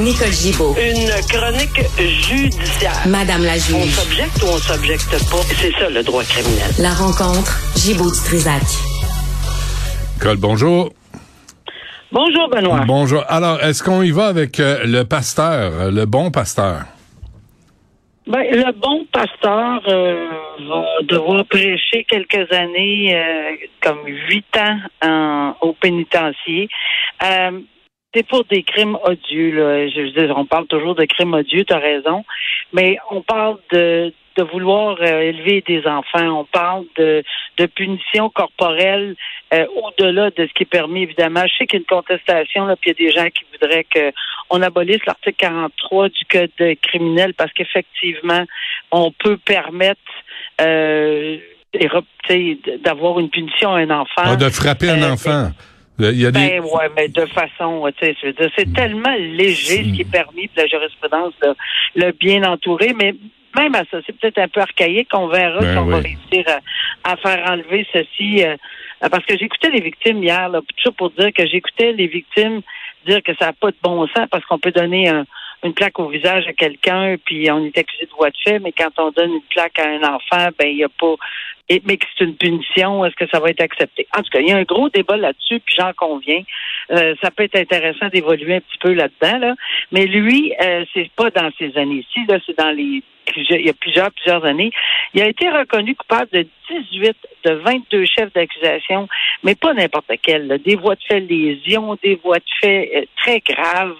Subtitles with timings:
[0.00, 0.74] Nicole Gibaud.
[0.78, 2.92] Une chronique judiciaire.
[3.08, 3.90] Madame la On juge.
[3.94, 5.42] s'objecte ou on s'objecte pas?
[5.60, 6.70] C'est ça le droit criminel.
[6.78, 8.62] La rencontre, Gibaud du Trisac.
[10.14, 10.90] Nicole, bonjour.
[12.12, 12.84] Bonjour Benoît.
[12.86, 13.24] Bonjour.
[13.28, 16.82] Alors, est-ce qu'on y va avec euh, le pasteur, euh, le bon pasteur?
[18.26, 20.28] Ben, le bon pasteur euh,
[20.68, 23.50] va devoir prêcher quelques années, euh,
[23.82, 26.68] comme huit ans en- au pénitencier.
[28.14, 29.52] C'est pour des crimes odieux.
[29.52, 29.88] Là.
[29.88, 32.24] Je veux dire, on parle toujours de crimes odieux, tu as raison,
[32.72, 36.40] mais on parle de, de vouloir euh, élever des enfants.
[36.40, 37.22] On parle de,
[37.58, 39.14] de punition corporelle
[39.54, 41.42] euh, au-delà de ce qui est permis, évidemment.
[41.46, 43.44] Je sais qu'il y a une contestation, là, puis il y a des gens qui
[43.52, 48.44] voudraient qu'on abolisse l'article 43 du Code criminel parce qu'effectivement,
[48.90, 50.00] on peut permettre
[50.60, 51.38] euh,
[52.84, 54.22] d'avoir une punition à un enfant.
[54.24, 55.50] Ah, de frapper un Euh, enfant.
[56.12, 56.38] Il y a des...
[56.38, 60.00] Ben ouais, mais de façon, tu sais, je veux dire, c'est tellement léger ce qui
[60.02, 61.54] est permis de la jurisprudence, là,
[61.94, 63.14] le bien entouré, mais
[63.56, 65.08] même à ça, c'est peut-être un peu archaïque.
[65.12, 66.44] On verra Ben si on va réussir
[67.04, 68.44] à, à faire enlever ceci.
[68.44, 68.56] euh,
[69.10, 72.60] parce que j'écoutais les victimes hier, là, tout ça pour dire que j'écoutais les victimes
[73.06, 75.24] dire que ça n'a pas de bon sens parce qu'on peut donner un-
[75.62, 78.72] une plaque au visage à quelqu'un, puis on est accusé de voie de fait, mais
[78.72, 81.16] quand on donne une plaque à un enfant, ben il n'y a pas
[81.86, 84.06] mais que c'est une punition, est-ce que ça va être accepté?
[84.16, 86.42] En tout cas, il y a un gros débat là-dessus, puis j'en conviens.
[86.90, 89.54] Euh, ça peut être intéressant d'évoluer un petit peu là-dedans, là.
[89.92, 93.02] Mais lui, euh, c'est pas dans ces années-ci, là, c'est dans les
[93.36, 94.72] il y a plusieurs, plusieurs années.
[95.14, 99.08] Il a été reconnu coupable de 18 de 22 chefs d'accusation,
[99.42, 100.46] mais pas n'importe quel.
[100.46, 100.58] là.
[100.58, 103.96] Des voies de fait lésions, des voies de fait euh, très graves,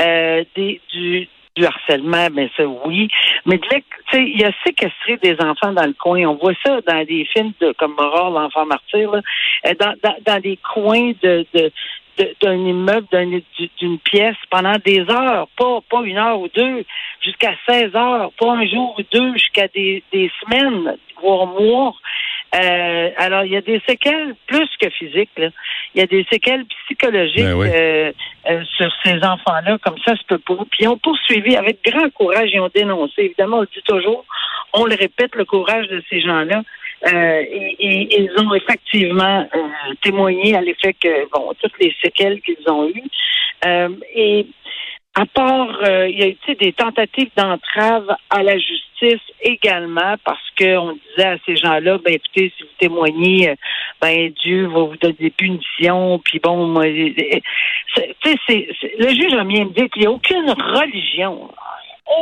[0.00, 3.08] euh, des, du, du harcèlement, mais ça oui.
[3.46, 3.68] Mais tu
[4.12, 6.24] sais, il a séquestré des enfants dans le coin.
[6.26, 9.20] On voit ça dans des films de comme Aurore, l'enfant martyr, là,
[9.66, 9.94] Euh, dans,
[10.26, 11.70] dans, des coins de, de
[12.42, 13.40] d'un immeuble, d'un-
[13.78, 16.84] d'une pièce pendant des heures, pas, pas une heure ou deux,
[17.22, 21.94] jusqu'à 16 heures, pas un jour ou deux, jusqu'à des, des semaines, voire mois.
[22.54, 25.30] Euh, alors, il y a des séquelles plus que physiques.
[25.36, 25.48] Là.
[25.94, 27.68] Il y a des séquelles psychologiques Ben oui.
[27.72, 28.12] euh,
[28.50, 30.56] euh, sur ces enfants-là, comme ça se peut pas.
[30.70, 33.22] Puis ils ont poursuivi avec grand courage, ils ont dénoncé.
[33.22, 34.24] Évidemment, on le dit toujours,
[34.72, 36.62] on le répète, le courage de ces gens-là.
[37.06, 42.40] Euh, et, et ils ont effectivement euh, témoigné à l'effet que, bon, toutes les séquelles
[42.42, 43.08] qu'ils ont eues.
[43.64, 44.46] Euh, et
[45.14, 50.40] à part, euh, il y a eu des tentatives d'entrave à la justice également parce
[50.58, 53.54] qu'on disait à ces gens-là, ben écoutez, si vous témoignez, euh,
[54.00, 58.68] ben Dieu va vous donner des punitions, puis bon, moi, c'est-
[58.98, 61.50] le juge a bien dit qu'il n'y a aucune religion,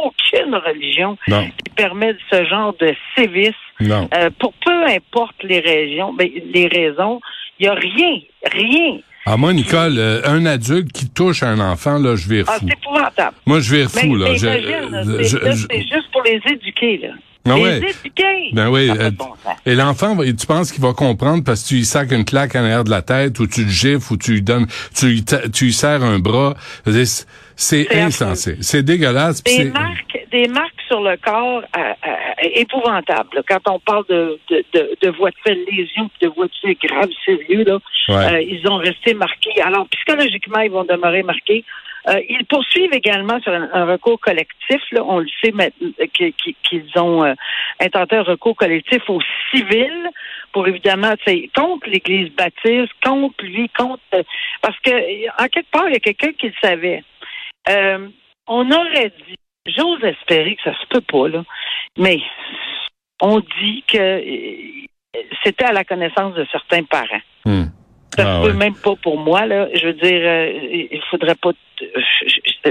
[0.05, 4.09] aucune religion Non, qui permet ce genre de sévices non.
[4.15, 7.21] euh, pour peu importe les régions, ben, les raisons,
[7.59, 8.99] il n'y a rien, rien.
[9.27, 12.67] Ah, moi, Nicole, euh, un adulte qui touche un enfant, là, je vire Ah, fou.
[12.67, 13.37] c'est épouvantable.
[13.47, 14.29] Moi, je vire Mais, fou, là.
[14.31, 17.09] mais Je- euh, c'est je- juste pour les éduquer, là.
[17.51, 18.51] Ah les éduquer.
[18.53, 18.91] Ben oui.
[18.91, 19.29] Euh, bon
[19.65, 22.59] et l'enfant, tu penses qu'il va comprendre parce que tu lui sacs une claque en
[22.59, 25.23] arrière de la tête ou tu le gifles ou tu lui donnes, tu
[25.55, 26.57] tu lui serres un bras.
[27.57, 28.57] C'est insensé.
[28.61, 29.43] C'est dégueulasse.
[29.45, 32.15] Des marques, des marques sur le corps euh, euh,
[32.55, 33.29] épouvantables.
[33.35, 33.43] là.
[33.47, 36.75] Quand on parle de, de, de, de voies de fait lésions, de voies de fait
[36.87, 37.79] graves, sérieux, là,
[38.09, 38.33] Ouais.
[38.35, 39.61] euh, ils ont resté marqués.
[39.61, 41.63] Alors, psychologiquement, ils vont demeurer marqués.
[42.09, 44.81] Euh, ils poursuivent également sur un, un recours collectif.
[44.93, 47.35] Là, on le sait maintenant qu'ils ont euh,
[47.81, 50.09] intenté un recours collectif au civil
[50.53, 51.13] pour évidemment,
[51.55, 54.01] contre l'Église baptiste, contre lui, contre
[54.63, 54.91] parce que
[55.43, 57.03] en quelque part, il y a quelqu'un qui le savait.
[58.47, 59.37] On aurait dit,
[59.77, 61.45] j'ose espérer que ça se peut pas, là,
[61.99, 62.21] mais
[63.21, 67.23] on dit que euh, c'était à la connaissance de certains parents.
[67.45, 67.65] Hmm.
[68.17, 68.57] Ça Ah se peut ouais.
[68.59, 69.69] même pas pour moi, là.
[69.75, 71.51] Je veux dire, euh, il faudrait pas.
[71.81, 72.71] je-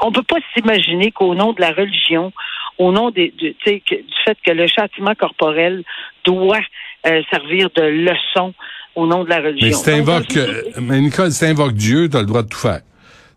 [0.00, 2.32] on peut pas s'imaginer qu'au nom de la religion,
[2.78, 5.82] au nom des, du, que- fait que le châtiment corporel
[6.24, 6.60] doit
[7.06, 8.54] euh, servir de leçon
[8.94, 9.66] au nom de la religion.
[9.68, 12.58] Mais si t'invoques, Donc, euh, mais Nicole, si t'invoques Dieu, t'as le droit de tout
[12.58, 12.80] faire.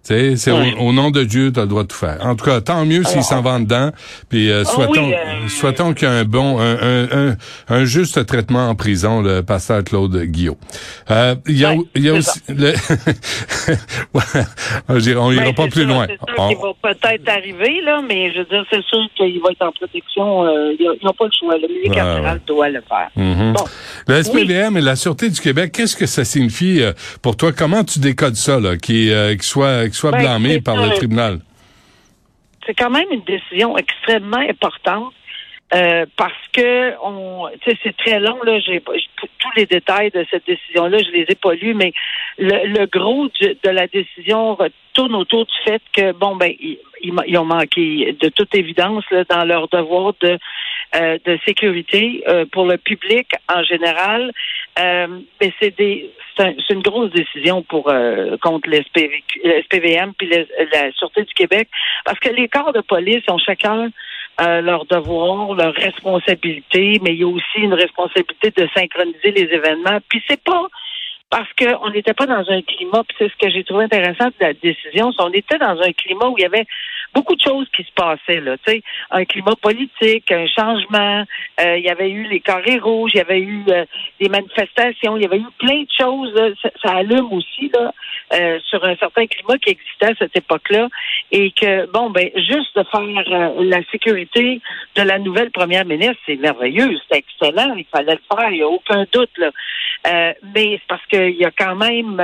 [0.07, 0.73] Tu sais, c'est Ouais.
[0.79, 2.17] au, au nom de Dieu, t'as le droit de tout faire.
[2.21, 3.91] En tout cas, tant mieux s'il s'en va dedans.
[4.29, 7.35] Puis euh, Ah souhaitons, oui, euh, souhaitons qu'il y ait un bon, un, un, un,
[7.67, 10.57] un juste traitement en prison, le pasteur Claude Guillot.
[11.11, 12.73] Euh, Il y a, Ouais, il y a aussi, le...
[14.13, 14.21] Ouais,
[14.87, 16.07] on ira- on ira Ben, pas plus sûr, loin.
[16.07, 19.39] C'est sûr On- qu'il va peut-être arriver, là, mais je veux dire, c'est sûr qu'il
[19.41, 20.45] va être en protection.
[20.45, 21.55] euh, ils n'ont pas le choix.
[21.57, 23.09] Le milieu carcéral doit le faire.
[23.15, 23.53] Mhm.
[23.53, 23.63] Bon.
[24.07, 27.51] Le SPVM et la Sûreté du Québec, qu'est-ce que ça signifie euh, pour toi?
[27.51, 30.89] Comment tu décodes ça, là, qui, euh, qui soit, soit Ben, blâmé par le un-
[30.91, 31.39] tribunal?
[32.65, 35.13] c'est quand même une décision extrêmement importante
[35.71, 37.47] Euh, parce que on,
[37.83, 38.59] c'est très long là.
[38.59, 41.93] J'ai tous les détails de cette décision-là, je les ai pas lus, mais
[42.39, 44.57] le, gros de la décision
[44.93, 46.51] tourne autour du fait que bon ben
[47.01, 50.37] ils, ont manqué de toute évidence là, dans leur devoir de
[50.95, 54.31] euh, de sécurité euh, pour le public en général.
[54.77, 57.91] mais c'est des c'est une grosse décision pour
[58.41, 61.67] contre l'SPVM puis la Sûreté du Québec
[62.05, 63.89] parce que les corps de police ont chacun
[64.41, 69.53] euh, leurs devoirs, leurs responsabilités, mais il y a aussi une responsabilité de synchroniser les
[69.53, 69.99] événements.
[70.07, 70.67] Puis c'est pas
[71.29, 74.33] parce qu'on n'était pas dans un climat, puis c'est ce que j'ai trouvé intéressant de
[74.39, 76.65] la décision, on était dans un climat où il y avait
[77.13, 81.23] beaucoup de choses qui se passaient, là, tu sais, un climat politique, un changement,
[81.61, 83.85] euh, il y avait eu les carrés rouges, il y avait eu euh,
[84.19, 87.93] des manifestations, il y avait eu plein de choses, ça, ça, allume aussi, là,
[88.33, 90.87] euh, sur un certain climat qui existait à cette époque-là,
[91.31, 94.61] et que, bon, ben, juste de faire la sécurité
[94.95, 98.63] de la nouvelle première ministre, c'est merveilleux, c'est excellent, il fallait le faire, il n'y
[98.63, 99.51] a aucun doute, là.
[100.53, 102.21] Mais c'est parce qu'il y a quand même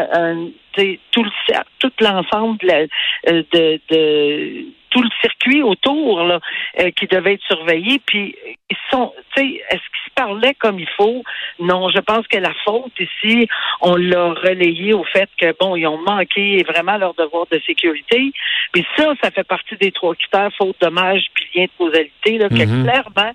[1.11, 1.31] tout le
[1.79, 2.87] tout l'ensemble de,
[3.27, 6.39] de, de tout le circuit autour là,
[6.79, 7.99] euh, qui devait être surveillé.
[8.05, 8.33] Puis
[8.69, 11.21] ils sont, tu sais, est-ce qu'ils se parlaient comme il faut?
[11.59, 13.47] Non, je pense que la faute ici,
[13.81, 18.31] on l'a relayé au fait que bon, ils ont manqué vraiment leur devoir de sécurité.
[18.71, 22.37] Puis ça, ça fait partie des trois critères faute, dommage, puis lien de causalité.
[22.37, 22.83] Là, que mm-hmm.
[22.83, 23.31] clairement,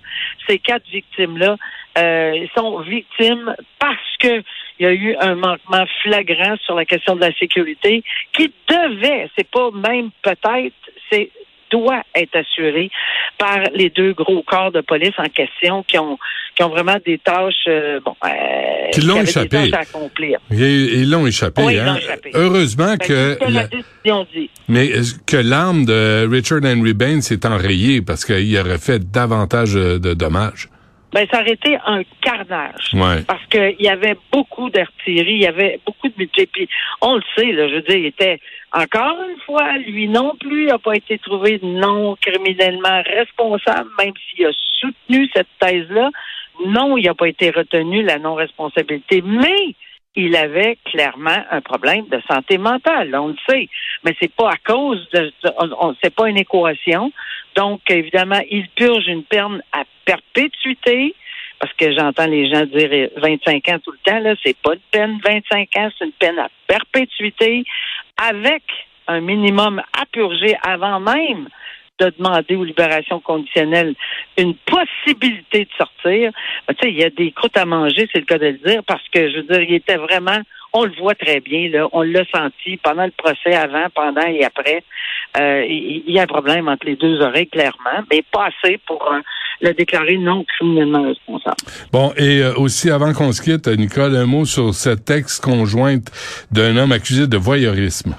[0.47, 1.57] ces quatre victimes là
[1.99, 4.41] euh, sont victimes parce que
[4.81, 9.29] il y a eu un manquement flagrant sur la question de la sécurité qui devait,
[9.37, 10.73] c'est pas même peut-être,
[11.11, 11.29] c'est
[11.69, 12.89] doit être assuré
[13.37, 16.17] par les deux gros corps de police en question qui ont
[16.53, 20.39] qui ont vraiment des tâches euh, bon euh, qui l'ont échappé à accomplir.
[20.49, 21.95] Ils l'ont échappé, oui, hein?
[21.95, 22.31] échappé.
[22.33, 23.67] Heureusement que la,
[24.33, 24.49] dit.
[24.67, 24.89] Mais
[25.25, 30.67] que l'arme de Richard Henry Bain s'est enrayée parce qu'il aurait fait davantage de dommages?
[31.13, 32.93] Ben, ça aurait été un carnage.
[32.93, 33.23] Ouais.
[33.27, 36.47] Parce qu'il y avait beaucoup d'artillerie, il y avait beaucoup de budget.
[36.51, 36.69] Puis
[37.01, 38.39] on le sait, là, je veux dire, il était
[38.73, 44.45] encore une fois, lui non plus n'a pas été trouvé non criminellement responsable, même s'il
[44.45, 46.09] a soutenu cette thèse-là.
[46.65, 49.21] Non, il n'a pas été retenu la non-responsabilité.
[49.25, 49.75] Mais
[50.15, 53.69] il avait clairement un problème de santé mentale, on le sait.
[54.03, 55.31] Mais c'est pas à cause de,
[55.79, 57.11] on, c'est pas une équation.
[57.55, 61.15] Donc, évidemment, il purge une peine à perpétuité,
[61.59, 64.79] parce que j'entends les gens dire 25 ans tout le temps, là, c'est pas une
[64.91, 67.63] peine 25 ans, c'est une peine à perpétuité,
[68.17, 68.63] avec
[69.07, 71.47] un minimum à purger avant même
[72.05, 73.95] de demander aux libérations conditionnelles
[74.37, 76.31] une possibilité de sortir.
[76.67, 78.59] Ben, tu sais, il y a des croûtes à manger, c'est le cas de le
[78.65, 80.39] dire, parce que, je veux dire, il était vraiment,
[80.73, 84.43] on le voit très bien, là, on l'a senti pendant le procès, avant, pendant et
[84.43, 84.83] après.
[85.39, 89.11] Euh, il y a un problème entre les deux oreilles, clairement, mais pas assez pour
[89.11, 89.19] euh,
[89.61, 91.55] le déclarer non criminellement responsable.
[91.91, 96.11] Bon, et euh, aussi, avant qu'on se quitte, Nicole, un mot sur cette texte conjointe
[96.51, 98.15] d'un homme accusé de voyeurisme.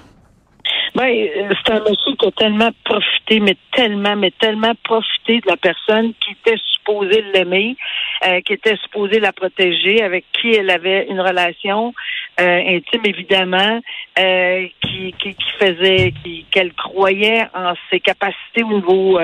[1.02, 5.48] Ben, euh, c'est un monsieur qui a tellement profité, mais tellement, mais tellement profité de
[5.48, 7.76] la personne qui était supposée l'aimer,
[8.24, 11.92] euh, qui était supposée la protéger, avec qui elle avait une relation
[12.40, 13.80] euh, intime évidemment,
[14.16, 16.14] qui, qui, faisait,
[16.52, 19.18] qu'elle croyait en ses capacités au niveau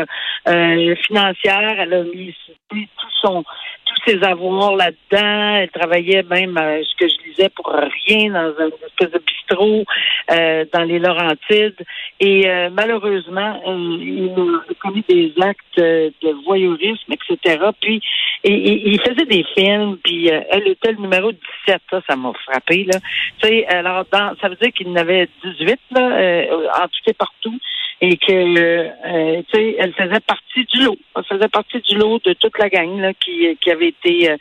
[1.06, 1.52] financier.
[1.78, 2.34] Elle a mis
[2.72, 3.44] tout son
[3.88, 5.56] tous ses avoirs là-dedans.
[5.56, 9.84] Elle travaillait même, euh, ce que je disais, pour rien dans un espèce de bistrot
[10.30, 11.84] euh, dans les Laurentides.
[12.20, 17.58] Et euh, malheureusement, il a commis des actes de voyeurisme, etc.
[17.80, 18.00] Puis,
[18.44, 22.84] il faisait des films, puis elle était le numéro 17, ça, ça m'a frappé.
[22.84, 22.98] Là.
[23.42, 26.44] Tu sais, alors, dans, ça veut dire qu'il en avait 18 là,
[26.80, 27.58] en tout et partout
[28.00, 30.96] et que euh, tu sais, elle faisait partie du lot.
[31.16, 34.36] Elle faisait partie du lot de toute la gang là, qui, qui avait été euh,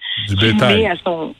[0.89, 1.35] à son.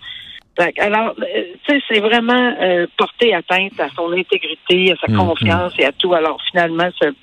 [0.80, 5.18] Alors, euh, tu sais, c'est vraiment euh, porter atteinte à son intégrité, à sa mm,
[5.18, 6.14] confiance et à tout.
[6.16, 7.14] Alors, finalement, ce,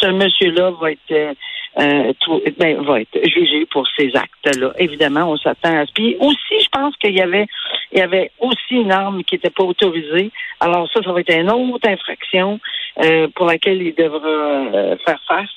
[0.00, 1.36] ce monsieur-là va être
[1.76, 2.12] euh,
[2.56, 4.72] ben, va être jugé pour ces actes-là.
[4.78, 5.92] Évidemment, on s'attend à ce.
[5.92, 7.46] Puis aussi, je pense qu'il y avait,
[7.92, 10.30] il y avait aussi une arme qui n'était pas autorisée.
[10.60, 12.60] Alors ça, ça va être une autre infraction
[13.02, 15.48] euh, pour laquelle il devra euh, faire face,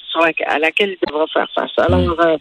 [0.48, 1.72] à laquelle il devra faire face.
[1.77, 2.38] Alors, euh,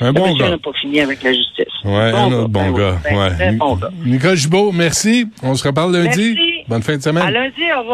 [0.00, 0.50] un bon gars.
[0.50, 1.84] n'a pas fini avec la justice.
[1.84, 2.96] Ouais, un autre bon, ben gars.
[3.04, 3.52] Ben, ouais.
[3.52, 5.26] Bon Nicole Gibault, merci.
[5.42, 6.34] On se reparle lundi.
[6.34, 6.64] Merci.
[6.68, 7.22] Bonne fin de semaine.
[7.22, 7.86] À lundi, au revoir.